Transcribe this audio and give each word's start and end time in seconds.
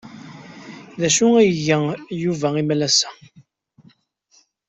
D 0.99 1.01
acu 1.07 1.27
ay 1.39 1.47
iga 1.55 1.79
Yuba 2.21 2.47
imalas-a? 2.61 3.09